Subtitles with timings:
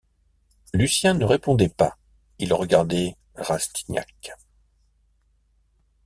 [0.73, 1.95] Lucien ne répondait pas,
[2.39, 4.33] il regardait Rastignac.